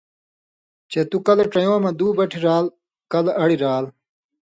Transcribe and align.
چے 0.89 1.01
تُو 1.09 1.17
کلہۡ 1.25 1.47
ڇیؤں 1.51 1.79
مہ 1.83 1.91
دُو 1.97 2.07
بٹھی 2.17 2.39
رال، 2.45 2.65
کلہ 3.11 3.31
اڑیۡ 3.41 3.59
رال، 3.63 3.85